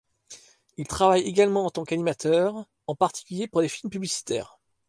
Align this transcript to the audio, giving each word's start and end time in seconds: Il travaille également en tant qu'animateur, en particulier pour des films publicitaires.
Il 0.77 0.87
travaille 0.87 1.21
également 1.21 1.63
en 1.63 1.69
tant 1.69 1.83
qu'animateur, 1.83 2.65
en 2.87 2.95
particulier 2.95 3.47
pour 3.47 3.61
des 3.61 3.69
films 3.69 3.91
publicitaires. 3.91 4.57